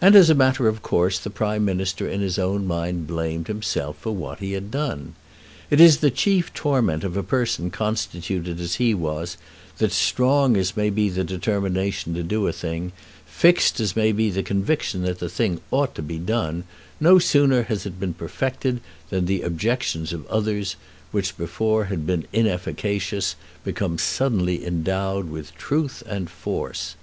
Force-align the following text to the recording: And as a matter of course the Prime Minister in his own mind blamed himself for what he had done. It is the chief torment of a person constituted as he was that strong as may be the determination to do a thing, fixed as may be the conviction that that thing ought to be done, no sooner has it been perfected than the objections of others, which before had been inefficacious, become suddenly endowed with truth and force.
And 0.00 0.14
as 0.14 0.30
a 0.30 0.36
matter 0.36 0.68
of 0.68 0.82
course 0.82 1.18
the 1.18 1.30
Prime 1.30 1.64
Minister 1.64 2.08
in 2.08 2.20
his 2.20 2.38
own 2.38 2.64
mind 2.64 3.08
blamed 3.08 3.48
himself 3.48 3.96
for 3.98 4.14
what 4.14 4.38
he 4.38 4.52
had 4.52 4.70
done. 4.70 5.16
It 5.68 5.80
is 5.80 5.96
the 5.96 6.12
chief 6.12 6.54
torment 6.54 7.02
of 7.02 7.16
a 7.16 7.24
person 7.24 7.68
constituted 7.72 8.60
as 8.60 8.76
he 8.76 8.94
was 8.94 9.36
that 9.78 9.90
strong 9.90 10.56
as 10.56 10.76
may 10.76 10.90
be 10.90 11.08
the 11.08 11.24
determination 11.24 12.14
to 12.14 12.22
do 12.22 12.46
a 12.46 12.52
thing, 12.52 12.92
fixed 13.26 13.80
as 13.80 13.96
may 13.96 14.12
be 14.12 14.30
the 14.30 14.44
conviction 14.44 15.02
that 15.02 15.18
that 15.18 15.30
thing 15.30 15.60
ought 15.72 15.92
to 15.96 16.02
be 16.02 16.18
done, 16.20 16.62
no 17.00 17.18
sooner 17.18 17.64
has 17.64 17.84
it 17.84 17.98
been 17.98 18.14
perfected 18.14 18.80
than 19.10 19.26
the 19.26 19.42
objections 19.42 20.12
of 20.12 20.24
others, 20.28 20.76
which 21.10 21.36
before 21.36 21.86
had 21.86 22.06
been 22.06 22.28
inefficacious, 22.32 23.34
become 23.64 23.98
suddenly 23.98 24.64
endowed 24.64 25.28
with 25.28 25.52
truth 25.56 26.04
and 26.06 26.30
force. 26.30 26.94